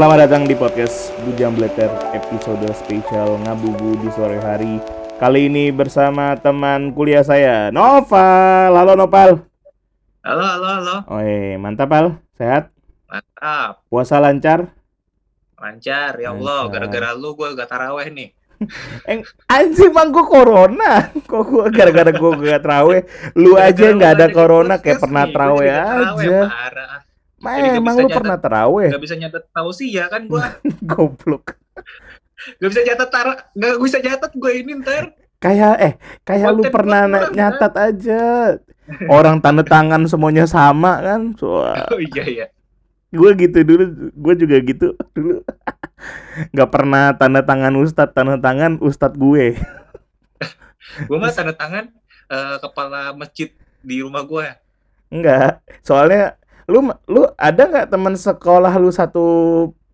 [0.00, 4.80] Selamat datang di podcast Bujang Blatter episode spesial Ngabubu di sore hari.
[5.20, 8.80] Kali ini bersama teman kuliah saya, Noval.
[8.80, 9.44] Halo Noval.
[10.24, 10.96] Halo, halo, halo.
[11.04, 12.16] Oi, mantap Al.
[12.40, 12.72] Sehat?
[13.12, 13.84] Mantap.
[13.92, 14.72] Puasa lancar?
[15.60, 16.72] Lancar, ya Allah.
[16.72, 18.32] Gara-gara lu gue gak taraweh nih.
[19.04, 19.20] Eh,
[19.52, 21.12] anjing bang gua corona.
[21.12, 23.04] Kok gua gara-gara gua gak terawih.
[23.36, 26.48] Lu aja nggak ada corona kayak pernah taraweh, aja.
[26.48, 26.99] Parah.
[27.40, 28.16] Ma, Jadi nggak emang lu nyatet.
[28.16, 28.88] pernah terawih?
[28.92, 30.44] Gak bisa nyatet tausiah kan gue.
[30.90, 31.56] Goblok.
[32.56, 35.04] Gak bisa nyatet tar Gak bisa nyatet gue ini ntar.
[35.40, 38.22] Kayak eh kayak lu pernah gua na- kurang, nyatat aja.
[39.08, 41.32] Orang tanda tangan semuanya sama kan.
[41.34, 42.46] So, Oh iya, iya.
[43.10, 45.40] gue gitu dulu, gue juga gitu dulu.
[46.52, 49.56] Nggak pernah tanda tangan ustadz, tanda tangan ustadz gue.
[51.00, 51.88] Gue mah tanda tangan
[52.28, 53.48] eh, kepala masjid
[53.80, 54.46] di rumah gue.
[55.08, 56.36] Enggak, soalnya
[56.70, 56.78] lu
[57.10, 59.24] lu ada nggak teman sekolah lu satu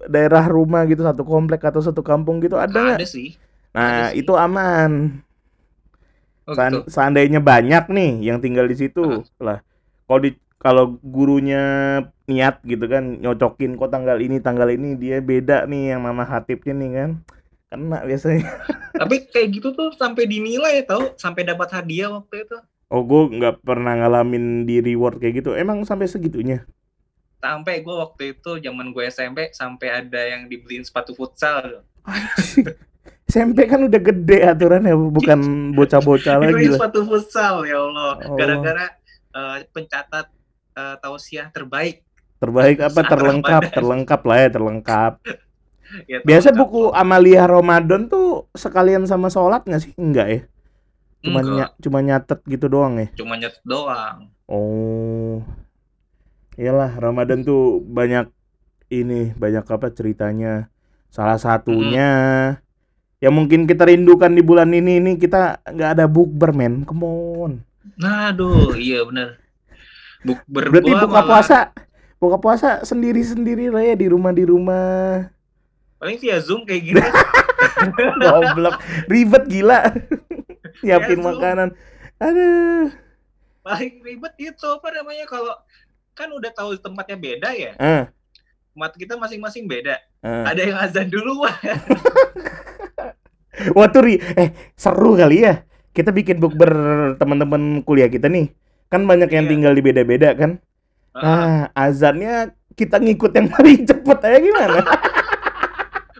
[0.06, 2.98] daerah rumah gitu, satu komplek atau satu kampung gitu ada nggak?
[3.00, 3.28] Ada sih.
[3.74, 4.20] Nah ada sih.
[4.20, 4.90] itu aman.
[6.46, 6.90] Oh, Sean- gitu.
[6.94, 9.58] seandainya banyak nih yang tinggal di situ lah
[10.06, 10.30] kalau di
[10.62, 11.62] kalau gurunya
[12.30, 16.74] niat gitu kan nyocokin kok tanggal ini tanggal ini dia beda nih yang mama hatipnya
[16.78, 17.10] nih kan
[17.66, 18.46] kena biasanya
[18.96, 21.12] Tapi kayak gitu tuh sampai dinilai tau.
[21.20, 22.56] Sampai dapat hadiah waktu itu.
[22.90, 26.62] Oh gue nggak pernah ngalamin di reward kayak gitu emang sampai segitunya
[27.36, 31.84] Sampai gue waktu itu zaman gue SMP sampai ada yang dibeliin sepatu futsal.
[33.28, 38.12] SMP kan udah gede aturannya bukan bocah-bocah lagi Dibeliin lah sepatu futsal ya Allah.
[38.24, 38.34] Oh.
[38.40, 38.84] Gara-gara
[39.36, 40.26] eh, pencatat
[40.74, 42.02] eh, tausiah terbaik.
[42.36, 43.76] terbaik apa Saat terlengkap Ramadan.
[43.80, 45.12] terlengkap lah ya terlengkap
[46.10, 50.40] Ya, biasa buku Amalia Ramadan tuh sekalian sama sholat nggak sih enggak ya
[51.24, 54.30] cuma Enggak, nya- cuma nyatet gitu doang ya cuma nyatet doang.
[54.46, 55.42] Oh,
[56.54, 58.30] iyalah Ramadan tuh banyak
[58.94, 60.70] ini banyak apa ceritanya.
[61.10, 62.10] Salah satunya
[63.18, 67.52] yang mungkin kita rindukan di bulan ini ini kita nggak ada bukber men, come on.
[67.98, 69.40] Nah, aduh, iya bener.
[70.22, 71.58] Buk Berarti buka malah puasa,
[72.22, 75.26] buka puasa sendiri sendiri lah ya di rumah di rumah.
[75.96, 77.00] paling via Zoom kayak gini.
[78.22, 78.78] Goblok,
[79.08, 79.80] ribet gila.
[80.84, 81.26] Nyiapin Ya, Zoom.
[81.26, 81.68] makanan.
[82.16, 82.86] Aduh.
[83.60, 85.50] paling ribet itu apa namanya kalau
[86.12, 87.72] kan udah tahu tempatnya beda ya.
[87.74, 88.04] Eh,
[88.70, 89.96] Tempat kita masing-masing beda.
[90.22, 90.44] eh.
[90.44, 91.56] Ada yang azan dulu wah.
[93.72, 95.64] Wah tuh Ri, eh seru kali ya.
[95.90, 96.70] Kita bikin bukber
[97.16, 98.52] teman-teman kuliah kita nih.
[98.86, 99.50] Kan banyak yang Iya.
[99.50, 100.60] tinggal di beda-beda kan.
[101.10, 104.80] Nah, azannya kita ngikut yang paling cepet aja gimana?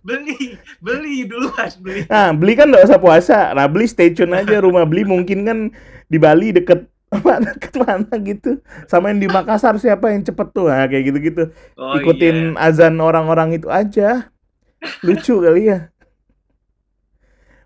[0.06, 2.06] Beli, beli duluan, beli.
[2.06, 3.39] Nah, beli kan nggak usah puasa.
[3.50, 5.59] Nah, beli stay tune aja rumah beli mungkin kan
[6.06, 6.87] di Bali deket
[7.17, 8.62] apa deket mana gitu.
[8.87, 10.71] Sama yang di Makassar siapa yang cepet tuh?
[10.71, 11.50] Nah, kayak gitu-gitu.
[11.75, 12.71] Oh, Ikutin iya.
[12.71, 14.31] azan orang-orang itu aja.
[15.03, 15.91] Lucu kali ya.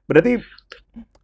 [0.08, 0.40] Berarti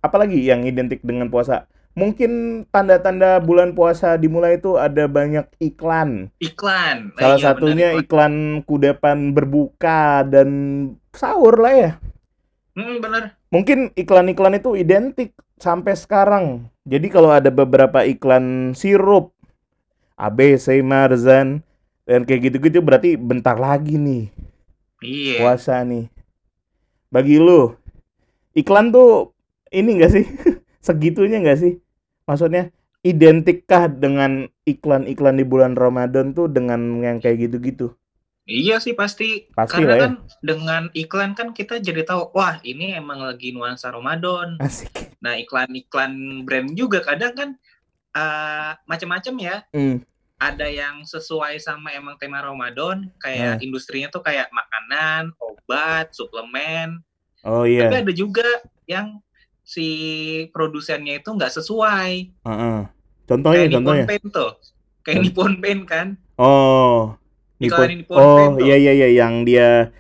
[0.05, 1.67] apalagi yang identik dengan puasa?
[1.97, 6.29] Mungkin tanda-tanda bulan puasa dimulai itu ada banyak iklan.
[6.37, 7.17] iklan.
[7.17, 8.35] Nah, Salah iya, satunya benar, iklan
[8.69, 10.49] kudapan berbuka dan
[11.17, 11.91] sahur lah ya.
[12.77, 13.33] Hmm, bener.
[13.49, 16.69] Mungkin iklan-iklan itu identik sampai sekarang.
[16.85, 19.33] Jadi kalau ada beberapa iklan sirup,
[20.21, 21.65] ABC, Marzan,
[22.05, 24.29] dan kayak gitu-gitu berarti bentar lagi nih
[25.01, 25.41] Iya.
[25.41, 26.13] puasa nih.
[27.09, 27.73] Bagi lu,
[28.53, 29.33] iklan tuh
[29.73, 30.25] ini enggak sih?
[30.87, 31.81] Segitunya enggak sih?
[32.27, 32.75] Maksudnya
[33.07, 37.95] identikkah dengan iklan-iklan di bulan Ramadan tuh dengan yang kayak gitu-gitu?
[38.47, 39.51] Iya sih pasti.
[39.55, 40.03] Pasti Karena lah ya.
[40.07, 44.59] kan dengan iklan kan kita jadi tahu, wah ini emang lagi nuansa Ramadan.
[44.63, 44.91] Asik.
[45.19, 47.51] Nah iklan-iklan brand juga kadang kan
[48.15, 49.57] eh macam-macam ya.
[49.75, 49.99] Hmm.
[50.37, 57.01] Ada yang sesuai sama emang tema Ramadan, kayak industrinya tuh kayak makanan, obat, suplemen.
[57.41, 58.05] Oh Tapi iya.
[58.05, 58.45] ada juga
[58.85, 59.17] yang
[59.67, 59.89] si
[60.55, 62.11] produsennya itu nggak sesuai.
[62.47, 62.79] Heeh.
[63.27, 64.05] Contohnya, Kayak Nippon contohnya.
[64.07, 64.51] Paint tuh.
[65.03, 65.19] Kayak.
[65.27, 66.07] Nippon Paint kan.
[66.39, 67.19] Oh,
[67.59, 67.87] Nippon.
[67.91, 69.91] Nippon Oh iya iya iya yang dia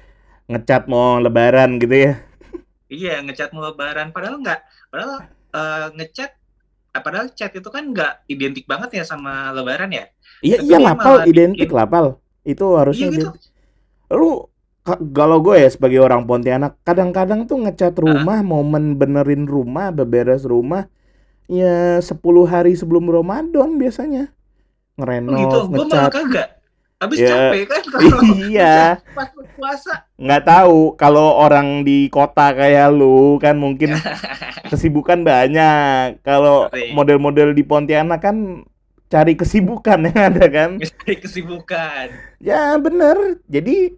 [0.46, 2.12] ngecat mau lebaran gitu ya.
[2.86, 4.14] Iya, ngecat mau lebaran.
[4.14, 6.30] Padahal nggak, padahal eh, ngecat,
[6.94, 10.06] eh, padahal cat itu kan nggak identik banget ya sama lebaran ya.
[10.38, 12.04] Iya Tapi iya lapal identik bikin- lapal.
[12.46, 13.28] Itu harusnya Iya gitu.
[13.34, 13.42] identik.
[14.14, 14.46] Lu
[15.12, 20.86] kalau gue ya sebagai orang Pontianak, kadang-kadang tuh ngecat rumah, momen benerin rumah, beberes rumah,
[21.46, 24.30] ya 10 hari sebelum Ramadan biasanya.
[24.96, 26.12] Oh gitu, Ngerenov, gue malah ngecat.
[26.12, 26.48] kagak.
[26.96, 27.28] Habis Ya.
[27.28, 28.76] capek kan kalau Iya,
[29.18, 29.94] pas puasa.
[30.16, 33.92] nggak tahu kalau orang di kota kayak lu kan mungkin
[34.72, 36.24] kesibukan banyak.
[36.24, 36.96] Kalau Ngerti.
[36.96, 38.64] model-model di Pontianak kan
[39.06, 40.70] cari kesibukan yang ada kan.
[40.80, 42.06] Cari kesibukan.
[42.40, 43.44] Ya bener.
[43.46, 43.92] Jadi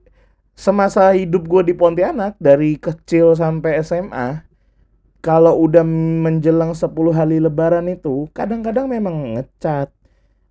[0.58, 4.42] semasa hidup gue di Pontianak dari kecil sampai SMA,
[5.22, 9.94] kalau udah menjelang 10 hari Lebaran itu, kadang-kadang memang ngecat,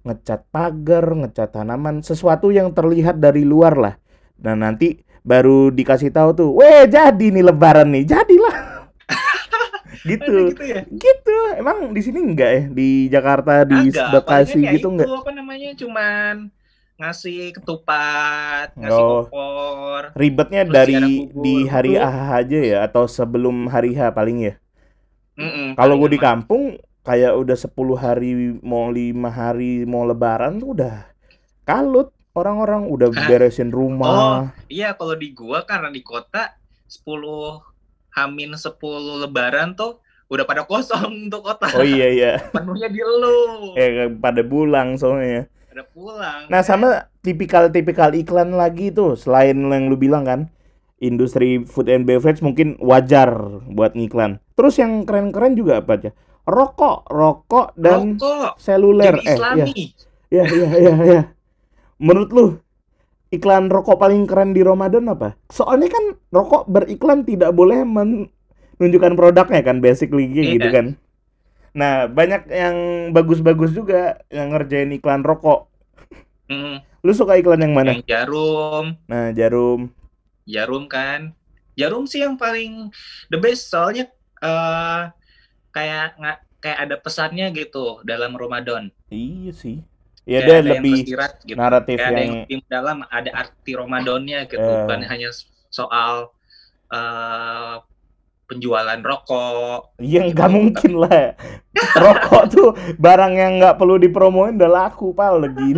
[0.07, 3.95] ngecat pagar, ngecat tanaman, sesuatu yang terlihat dari luar lah.
[4.39, 8.55] Dan nanti baru dikasih tahu tuh, weh jadi nih Lebaran nih, jadilah.
[10.07, 10.55] Gitu.
[10.55, 10.87] gitu ya.
[10.87, 11.37] Gitu.
[11.59, 12.63] Emang di sini enggak ya?
[12.71, 15.07] Di Jakarta, di Agak, Bekasi ya gitu itu enggak?
[15.11, 16.47] apa namanya cuman
[16.97, 19.29] ngasih ketupat, ngasih Oh.
[19.29, 20.01] opor.
[20.17, 20.97] Ribetnya Terus dari
[21.29, 22.01] di hari gitu.
[22.01, 24.53] AH aja ya atau sebelum hari H paling ya.
[25.37, 30.73] Mm-mm, Kalau gue di kampung kayak udah 10 hari mau lima hari mau lebaran tuh
[30.73, 31.05] udah
[31.63, 33.27] kalut orang-orang udah Hah?
[33.29, 34.51] beresin rumah.
[34.67, 36.57] Iya, kalau di gua karena di kota
[36.89, 37.61] 10
[38.11, 38.73] Hamin 10
[39.21, 41.69] lebaran tuh udah pada kosong untuk kota.
[41.77, 42.31] Oh iya iya.
[42.49, 43.77] Penuhnya di elu.
[43.77, 45.45] Eh pada pulang soalnya.
[45.77, 46.49] Pada pulang.
[46.49, 46.65] Nah, kan.
[46.65, 46.89] sama
[47.21, 50.49] tipikal-tipikal iklan lagi tuh selain yang lu bilang kan.
[50.97, 53.29] Industri food and beverage mungkin wajar
[53.69, 54.41] buat ngiklan.
[54.57, 56.09] Terus yang keren-keren juga apa aja?
[56.49, 59.21] Rokok, rokok dan rokok seluler.
[59.21, 59.65] jadi Eh, ya.
[60.33, 61.21] Ya, ya, ya, ya.
[62.01, 62.45] Menurut lu
[63.29, 65.37] iklan rokok paling keren di Ramadan apa?
[65.53, 70.57] Soalnya kan rokok beriklan tidak boleh menunjukkan produknya kan, basically Iya.
[70.57, 70.97] gitu kan.
[71.77, 72.75] Nah, banyak yang
[73.13, 75.66] bagus-bagus juga yang ngerjain iklan rokok.
[76.47, 77.91] Mm, Lu suka iklan yang mana?
[77.91, 79.91] yang jarum, Nah, jarum.
[80.43, 81.35] jarum kan.
[81.73, 82.89] Jarum sih yang paling
[83.27, 84.07] the best soalnya
[84.39, 85.01] eh
[85.69, 88.89] kayak nggak kayak ada pesannya gitu dalam Ramadan.
[89.07, 89.77] Iya sih.
[90.23, 91.55] Ya Kayak dia ada yang lebih tersirat gitu.
[91.55, 94.77] naratif Kayak ada yang yang lebih dalam ada arti Ramadannya gitu, Eh.
[94.81, 95.29] bukan hanya
[95.69, 96.13] soal
[96.87, 97.75] eh
[98.47, 99.99] penjualan rokok.
[99.99, 100.31] Iya gitu.
[100.33, 101.35] nggak mungkin lah.
[102.03, 105.75] Rokok tuh barang yang nggak perlu dipromoin udah laku pal lagi.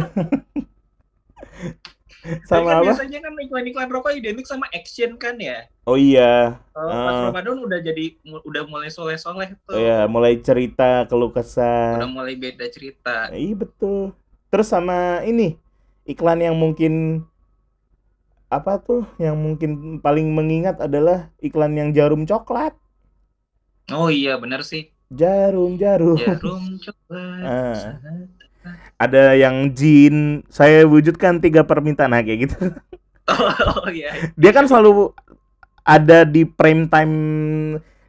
[2.44, 2.86] Sama kan apa?
[2.92, 5.64] biasanya kan iklan-iklan rokok identik sama action kan ya.
[5.88, 7.26] Oh iya, Kalau pas Ah.
[7.32, 8.06] Ramadan udah jadi
[8.44, 9.74] udah mulai soleh-soleh tuh.
[9.74, 12.04] oh iya mulai cerita keluh Udah kesah.
[12.12, 13.32] mulai beda cerita.
[13.32, 14.12] Iya betul.
[14.52, 15.56] Terus sama ini
[16.04, 17.24] iklan yang mungkin
[18.50, 22.76] apa tuh yang mungkin paling mengingat adalah iklan yang jarum coklat.
[23.90, 24.92] Oh iya bener sih.
[25.10, 26.18] Jarum jarum.
[26.20, 27.42] Jarum coklat.
[27.48, 27.96] Ah.
[28.96, 32.58] Ada yang jin, saya wujudkan tiga permintaan nah, kayak gitu.
[33.30, 34.10] Oh iya.
[34.34, 35.14] Dia kan selalu
[35.86, 37.14] ada di prime time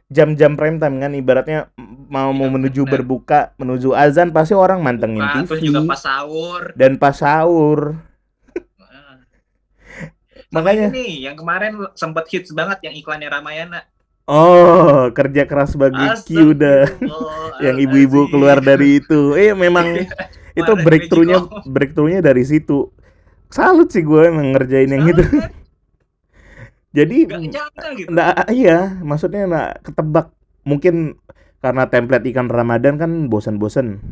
[0.07, 1.69] jam-jam prime time kan ibaratnya
[2.09, 2.91] mau mau Iya, menuju benar.
[2.91, 5.45] berbuka, menuju azan pasti orang mantengin Nah, TV.
[5.45, 6.73] terus juga pas sahur.
[6.73, 8.01] dan pas sahur.
[8.81, 9.21] Ah.
[10.49, 13.85] Makanya Nih, yang kemarin sempet hits banget yang iklannya Ramayana.
[14.25, 16.01] oh, kerja keras bagi
[16.33, 16.89] udah
[17.63, 19.37] yang ibu-ibu keluar dari itu.
[19.37, 19.85] Eh memang
[20.55, 22.91] itu breakthrough-nya breakthrough-nya dari situ.
[23.51, 25.23] Salut sih gue emang ngerjain yang itu.
[26.91, 28.09] Jadi Gak nyangka gitu.
[28.11, 30.27] Nggak, iya, maksudnya nggak ketebak.
[30.67, 31.15] Mungkin
[31.63, 34.03] karena template ikan Ramadan kan bosan-bosan.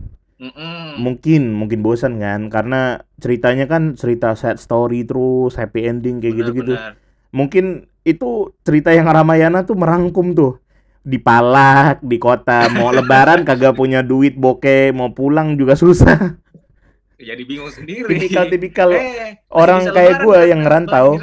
[0.99, 6.79] Mungkin, mungkin bosan kan, karena ceritanya kan cerita sad story terus happy ending kayak gitu-gitu.
[7.35, 10.63] Mungkin itu cerita yang Ramayana tuh merangkum tuh.
[10.99, 16.35] Dipalak di kota, mau lebaran kagak punya duit bokeh, mau pulang juga susah.
[17.19, 18.07] Jadi bingung sendiri.
[18.07, 21.19] Tipikal-tipikal Eh, orang kayak gue kan, yang ngerantau.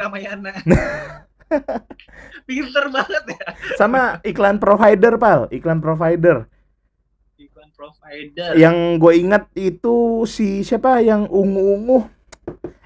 [2.46, 3.46] Pinter banget ya.
[3.80, 6.46] Sama iklan provider, Pal, iklan provider.
[7.40, 8.50] Iklan provider.
[8.54, 12.06] Yang gue ingat itu si siapa yang ungu-ungu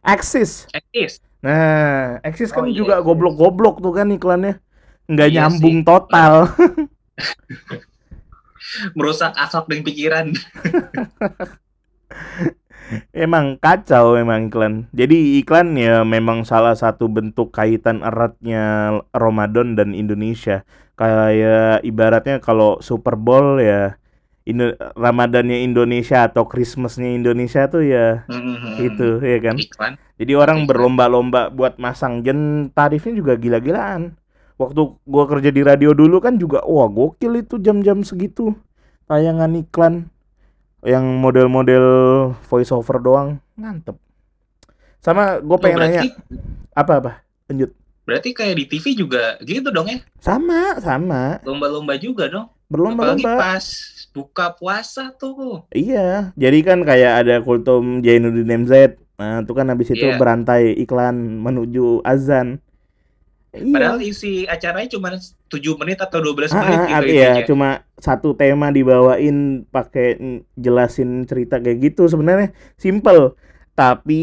[0.01, 0.65] Axis.
[0.73, 1.21] Eksis.
[1.43, 3.05] Nah, Axis kan Oh, iya, juga iya.
[3.05, 4.61] goblok-goblok tuh kan iklannya.
[5.11, 5.87] Nggak Iya nyambung sih.
[5.87, 6.33] total.
[8.97, 10.27] Merusak akhlak dan pikiran.
[13.15, 14.75] Emang kacau memang iklan.
[14.91, 20.67] Jadi iklan ya memang salah satu bentuk kaitan eratnya Ramadan dan Indonesia.
[20.99, 23.95] Kayak ibaratnya kalau Super Bowl ya
[24.43, 28.75] Indo Ramadannya Indonesia atau Christmasnya Indonesia tuh ya Mhm.
[28.83, 29.57] itu ya kan.
[29.57, 29.93] Iklan.
[30.19, 34.19] Jadi orang berlomba-lomba buat masang dan tarifnya juga gila-gilaan.
[34.61, 38.53] Waktu gua kerja di radio dulu kan juga wah gokil itu jam-jam segitu
[39.09, 40.13] tayangan iklan
[40.81, 41.85] yang model-model
[42.45, 43.97] voice over doang mantep
[45.01, 46.09] sama gue pengen nanya berarti
[46.73, 47.13] apa apa
[47.49, 47.71] lanjut
[48.05, 49.99] berarti kayak di TV juga gitu dong ya.
[50.21, 52.49] sama sama Lomba-lomba juga dong.
[52.49, 53.65] Apalagi berlomba-lomba pas
[54.11, 55.65] buka puasa tuh.
[55.73, 60.17] iya jadi kan kayak ada kultum Jainuddin MZ nah itu kan habis itu Iya.
[60.17, 62.61] berantai iklan menuju azan
[63.53, 65.09] iya Padahal isi acaranya cuma
[65.51, 67.47] 7 menit atau 12 Ah, menit ah, gitu iya, intinya.
[67.47, 70.19] cuma satu tema dibawain pakai
[70.55, 73.35] jelasin cerita kayak gitu sebenarnya simple.
[73.75, 74.23] Tapi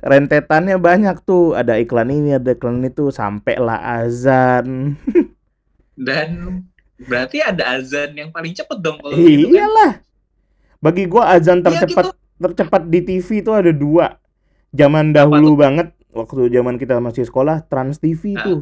[0.00, 4.96] rentetannya banyak tuh, ada iklan ini, ada iklan itu, sampai lah azan.
[5.98, 6.62] Dan
[6.96, 9.60] berarti ada azan yang paling cepet dong kalau gitu kan.
[9.60, 9.92] Iyalah.
[10.80, 12.16] Bagi gua azan Iya tercepat gitu.
[12.40, 14.16] tercepat di TV itu ada dua.
[14.72, 18.42] Zaman dahulu banget, waktu zaman kita masih sekolah, Trans TV Ah.
[18.42, 18.60] tuh.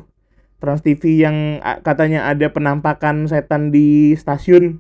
[0.57, 1.37] Trans TV yang
[1.83, 4.79] katanya ada penampakan setan di stasiun.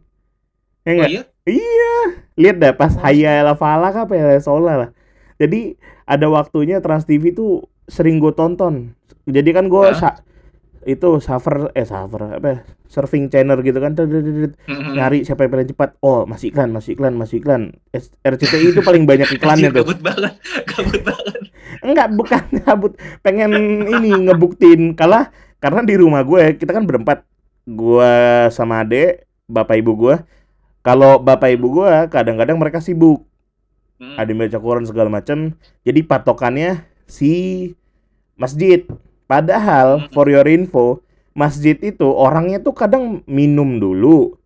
[0.82, 1.10] Ya Oh nggak?
[1.10, 1.22] iya?
[1.42, 1.94] Iya,
[2.34, 3.02] lihat dah pas Oh.
[3.02, 4.90] Hayya ala Falak apa ya Sola lah.
[5.36, 8.94] Jadi ada waktunya Trans TV tuh sering gue tonton.
[9.26, 10.22] Jadi kan gue Hah?
[10.84, 12.58] Itu server eh server apa ya,
[12.90, 13.94] surfing channel gitu kan.
[13.96, 14.98] Mhm.
[14.98, 15.90] nyari siapa yang paling cepat.
[16.02, 17.62] Oh masih iklan, masih iklan, masih iklan.
[18.22, 19.86] RCTI itu paling banyak iklannya tuh.
[19.86, 20.32] Kabut banget,
[20.70, 21.40] kabut banget.
[21.82, 22.92] Enggak, bukan kabut.
[23.22, 23.52] Pengen
[23.86, 25.30] ini ngebuktiin kalah
[25.62, 27.24] karena di rumah gue kita kan berempat.
[27.62, 30.18] Gua sama Ade, bapak ibu gue.
[30.82, 33.22] Kalau bapak ibu gue kadang-kadang mereka sibuk.
[34.02, 34.18] Hmm.
[34.18, 35.54] ada yang baca Quran segala macam.
[35.86, 37.30] Jadi patokannya si
[38.34, 38.82] masjid.
[39.24, 40.08] Padahal Hmm.
[40.12, 41.00] for your info,
[41.32, 44.36] masjid itu orangnya tuh kadang minum dulu,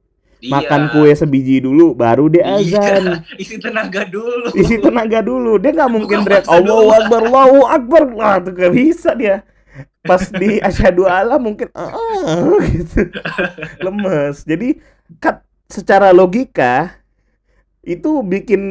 [0.47, 0.93] makan Iya.
[0.93, 3.05] kue sebiji dulu, baru dia Iya, azan.
[3.43, 4.55] isi tenaga dulu.
[4.55, 5.59] Isi tenaga dulu.
[5.59, 6.95] Dia nggak mungkin teriak Allahu dulu.
[6.95, 8.03] Akbar, Allahu Akbar.
[8.15, 9.43] Wah, tuh gak bisa dia.
[10.07, 11.91] Pas di asyhadu Allah mungkin ah
[12.71, 13.11] gitu.
[13.83, 14.47] Lemes.
[14.47, 14.79] Jadi
[15.19, 16.95] kat secara logika
[17.83, 18.63] itu bikin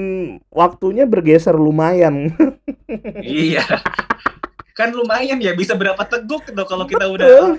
[0.48, 2.32] waktunya bergeser lumayan.
[3.20, 3.64] Iya.
[4.76, 7.16] Kan lumayan ya bisa berapa teguk tuh kalau kita Betul.
[7.16, 7.56] udah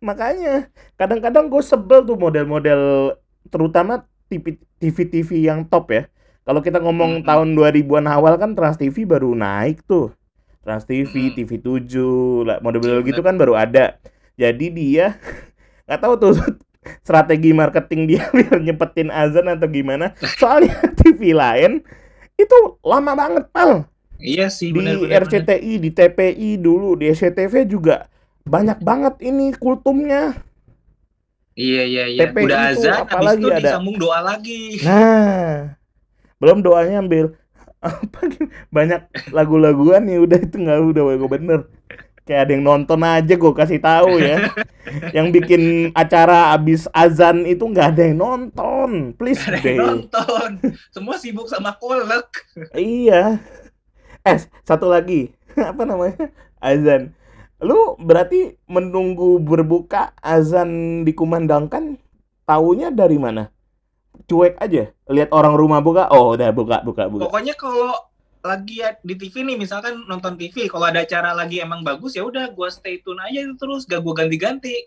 [0.00, 3.12] Makanya kadang-kadang gue sebel tuh model-model
[3.52, 6.08] terutama TV TV yang top ya.
[6.48, 7.26] Kalau kita ngomong Mhm.
[7.28, 10.16] tahun 2000-an awal kan Trans TV baru naik tuh.
[10.64, 11.34] Trans TV, Mhm.
[11.36, 14.00] TV 7, lah model-model Iya, gitu kan baru ada.
[14.38, 15.20] Jadi dia
[15.84, 16.32] nggak tahu tuh
[17.04, 20.16] strategi marketing dia biar nyepetin azan atau gimana.
[20.40, 21.84] Soalnya TV lain
[22.38, 23.84] itu lama banget, Pal
[24.18, 25.22] Iya sih di benar-benar.
[25.22, 28.06] RCTI, di TPI dulu, di SCTV juga
[28.44, 30.34] banyak banget ini kultumnya.
[31.58, 32.26] Iya iya iya.
[32.30, 33.58] TPI Udah itu azan habis apalagi itu ada.
[33.58, 34.78] disambung doa lagi.
[34.78, 35.74] Nah,
[36.38, 37.34] belum doanya ambil
[37.84, 38.18] apa
[38.74, 41.60] banyak lagu-laguan ya udah itu nggak udah gue bener.
[42.26, 44.38] Kayak ada yang nonton aja gue kasih tahu ya.
[45.16, 48.90] yang bikin acara abis azan itu nggak ada yang nonton.
[49.18, 49.78] Please Ada yang deh.
[49.78, 50.50] nonton.
[50.92, 52.28] Semua sibuk sama kolek.
[52.74, 53.40] Iya.
[54.26, 55.34] Eh, satu lagi.
[55.70, 56.30] Apa namanya?
[56.58, 57.14] Azan.
[57.58, 61.98] Lu berarti menunggu berbuka azan dikumandangkan
[62.46, 63.50] taunya dari mana?
[64.30, 64.94] Cuek aja.
[65.10, 67.26] Lihat orang rumah buka, oh udah buka, buka, buka.
[67.26, 67.98] Pokoknya kalau
[68.38, 72.22] lagi ya di TV nih misalkan nonton TV kalau ada acara lagi emang bagus ya
[72.22, 74.86] udah gua stay tune aja itu terus gak gua ganti-ganti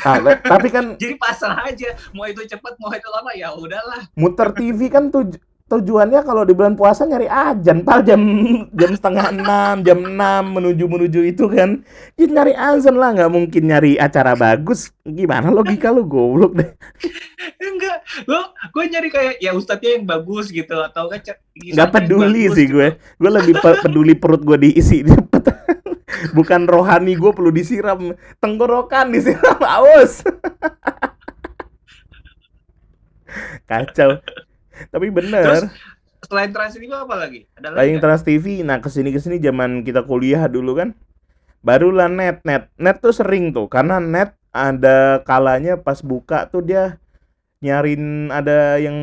[0.00, 4.08] Ah, le- tapi kan jadi pasrah aja mau itu cepet mau itu lama ya udahlah
[4.16, 8.20] muter TV kan tuj- tujuannya kalau di bulan puasa nyari azan, pal jam
[8.76, 11.80] jam setengah enam, jam enam menuju menuju itu kan.
[12.14, 14.92] Jadi nyari azan lah, nggak mungkin nyari acara bagus.
[15.02, 16.70] Gimana logika lu goblok deh.
[17.58, 17.98] enggak
[18.30, 21.20] lo gue nyari kayak ya ustadznya yang bagus gitu atau kan
[21.56, 22.74] nggak peduli bagus sih gitu.
[22.78, 25.02] gue gue lebih pe- peduli perut gue diisi
[26.36, 30.22] bukan rohani gue perlu disiram tenggorokan disiram aus
[33.66, 34.20] kacau
[34.92, 35.44] tapi bener.
[35.44, 35.62] Terus,
[36.24, 37.44] selain trans ini apa lagi?
[37.56, 37.96] Ada lagi?
[38.00, 40.92] Trans TV nah ke sini ke sini zaman kita kuliah dulu kan
[41.64, 42.40] barulah net.
[42.44, 46.96] Net net tuh sering tuh karena net ada kalanya pas buka tuh dia
[47.64, 48.96] nyarin ada yang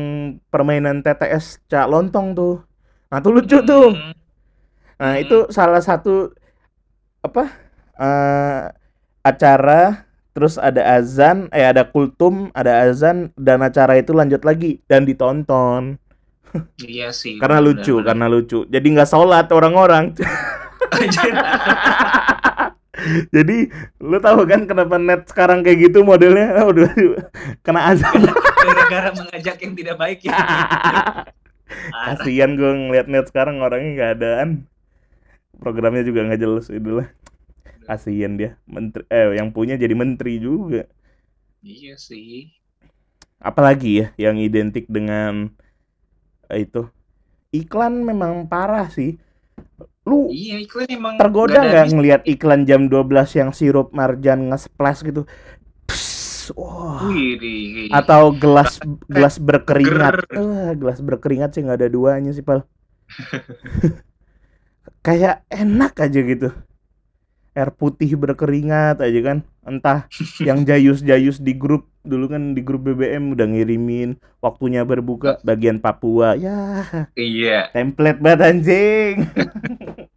[0.48, 2.62] permainan TTS cak lontong tuh.
[3.10, 3.92] Nah tuh lucu tuh.
[3.92, 4.14] Hmm,
[5.02, 5.22] Nah, Hmm.
[5.24, 6.30] itu salah satu
[7.22, 7.50] apa
[7.98, 8.60] eh,
[9.22, 15.04] acara terus ada azan, eh ada kultum, ada azan dan acara itu lanjut lagi dan
[15.04, 15.96] ditonton.
[16.84, 17.40] Iya sih.
[17.40, 18.58] karena benar, lucu karena lucu.
[18.68, 20.12] Jadi nggak sholat orang-orang.
[23.32, 23.72] Jadi
[24.04, 26.60] lu tahu kan kenapa net sekarang kayak gitu modelnya?
[26.60, 26.92] Ah, udah
[27.64, 28.20] kena azab
[28.68, 30.36] Gara-gara mengajak yang tidak baik ya.
[32.12, 34.68] Kasihan gue ngeliat net sekarang orangnya nggak adaan
[35.62, 37.06] programnya juga nggak jelas itulah
[37.88, 38.50] kasihan dia.
[38.74, 40.82] Menteri eh yang punya jadi menteri juga.
[41.72, 42.52] Iya sih.
[43.42, 45.52] apalagi ya yang identik dengan
[46.50, 46.82] eh, itu.
[47.54, 49.18] Iklan memang parah sih.
[50.08, 55.22] Lu Iya iklan emang tergoda nggak ngelihat iklan jam 12 yang sirup marjan nge-splash gitu?
[55.88, 57.02] Pss, wah.
[57.04, 60.14] Wih, di- atau gelas gelas berkeringat.
[60.34, 62.64] Wah, gelas berkeringat sih nggak ada duanya sih pal.
[65.06, 66.48] Kayak enak aja gitu
[67.52, 70.08] air putih berkeringat aja kan entah
[70.40, 76.34] yang jayus-jayus di grup dulu kan di grup BBM udah ngirimin waktunya berbuka bagian Papua
[76.34, 76.82] ya
[77.14, 77.70] Iya.
[77.70, 79.16] template banget anjing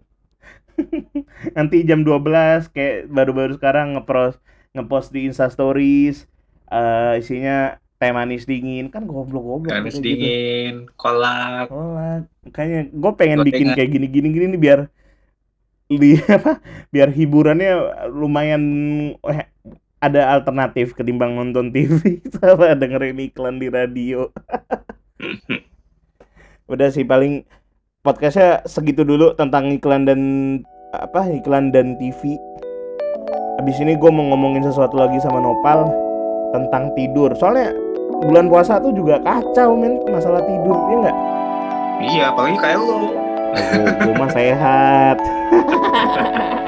[1.55, 4.39] nanti jam 12 kayak baru-baru sekarang ngepost
[4.75, 6.27] ngepost di Insta Stories
[6.67, 10.03] eh, isinya teh manis dingin kan goblok-goblok kayak gitu.
[10.03, 11.71] dingin, kolak.
[11.71, 12.27] Kolak.
[12.43, 13.47] Makanya gue pengen Gorengan.
[13.47, 14.79] bikin kayak gini-gini gini nih biar
[15.93, 17.73] li apa biar hiburannya
[18.09, 18.63] lumayan
[19.29, 19.45] eh,
[20.01, 24.29] ada alternatif ketimbang nonton TV sama dengerin iklan di radio.
[26.71, 27.45] Udah sih paling
[28.01, 30.21] podcastnya segitu dulu tentang iklan dan
[30.93, 32.37] apa iklan dan TV.
[33.61, 35.87] Habis ini gue mau ngomongin sesuatu lagi sama Nopal
[36.51, 37.31] tentang tidur.
[37.39, 37.71] Soalnya
[38.25, 41.17] bulan puasa tuh juga kacau men masalah tidur ya nggak?
[41.95, 42.99] Iya, apalagi kayak lo.
[44.03, 45.17] Gue mah sehat.
[45.51, 46.64] Ha ha ha ha ha!